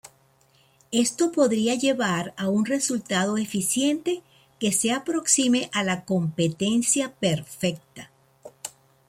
Esto 0.91 1.31
podría 1.31 1.75
llevar 1.75 2.33
a 2.35 2.49
un 2.49 2.65
resultado 2.65 3.37
eficiente 3.37 4.23
que 4.59 4.71
se 4.71 4.91
aproxime 4.91 5.69
a 5.73 5.83
la 5.83 6.05
competencia 6.05 7.13
perfecta. 7.19 8.09